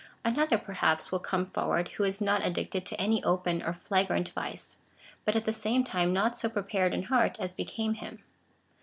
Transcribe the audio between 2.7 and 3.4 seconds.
to any